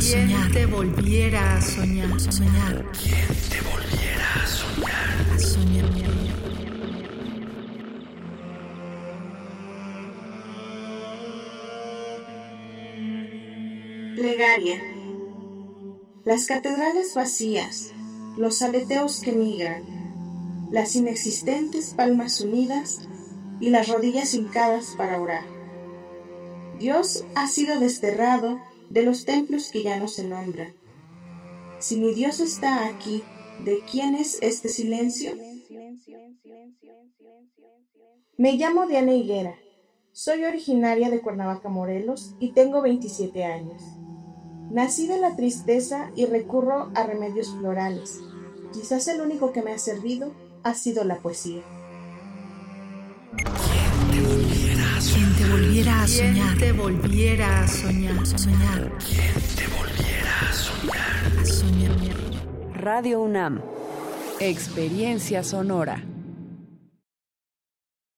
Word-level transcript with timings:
a 0.00 0.02
soñar? 0.02 0.50
te 0.50 0.64
volviera 0.64 1.56
a 1.56 1.60
soñar? 1.60 2.20
Soñar. 2.20 2.90
¿Quién 2.92 3.28
te 3.50 3.60
volviera 3.60 4.34
a 4.34 4.46
soñar? 4.46 5.34
A 5.34 5.38
soñar. 5.38 5.90
Plegaria. 14.16 14.80
Las 16.24 16.46
catedrales 16.46 17.14
vacías, 17.14 17.92
los 18.38 18.62
aleteos 18.62 19.20
que 19.20 19.32
migran, 19.32 19.82
las 20.70 20.96
inexistentes 20.96 21.92
palmas 21.92 22.40
unidas 22.40 23.02
y 23.60 23.68
las 23.68 23.88
rodillas 23.88 24.32
hincadas 24.32 24.94
para 24.96 25.20
orar. 25.20 25.44
Dios 26.78 27.26
ha 27.34 27.46
sido 27.46 27.78
desterrado 27.78 28.60
de 28.90 29.02
los 29.02 29.24
templos 29.24 29.70
que 29.70 29.82
ya 29.82 29.98
no 29.98 30.08
se 30.08 30.24
nombran. 30.24 30.74
Si 31.78 31.96
mi 31.96 32.12
Dios 32.12 32.40
está 32.40 32.86
aquí, 32.86 33.22
¿de 33.64 33.80
quién 33.90 34.14
es 34.14 34.38
este 34.42 34.68
silencio? 34.68 35.32
Me 38.36 38.52
llamo 38.54 38.86
Diana 38.86 39.14
Higuera. 39.14 39.54
Soy 40.12 40.44
originaria 40.44 41.08
de 41.08 41.20
Cuernavaca, 41.20 41.68
Morelos, 41.68 42.34
y 42.40 42.52
tengo 42.52 42.82
27 42.82 43.44
años. 43.44 43.80
Nací 44.70 45.06
de 45.06 45.18
la 45.18 45.36
tristeza 45.36 46.10
y 46.16 46.26
recurro 46.26 46.90
a 46.94 47.06
remedios 47.06 47.50
florales. 47.50 48.20
Quizás 48.72 49.08
el 49.08 49.20
único 49.20 49.52
que 49.52 49.62
me 49.62 49.72
ha 49.72 49.78
servido 49.78 50.34
ha 50.62 50.74
sido 50.74 51.04
la 51.04 51.18
poesía. 51.18 51.62
¿Quién 55.12 55.34
te 55.36 55.44
volviera 55.80 56.02
a 56.02 56.06
¿Quién 56.06 56.58
te 56.58 56.72
volviera 56.72 57.60
a 57.62 57.68
soñar? 57.68 58.18
te 58.22 58.22
volviera 58.22 58.24
a 58.24 58.28
soñar? 58.28 58.38
Soñar. 58.38 58.92
¿Quién 58.98 59.34
te 59.56 59.66
volviera 59.68 60.40
a 60.40 60.52
soñar? 60.52 61.40
A 61.40 61.44
soñar. 61.46 61.96
Radio 62.74 63.20
UNAM. 63.22 63.60
Experiencia 64.40 65.42
sonora. 65.42 66.02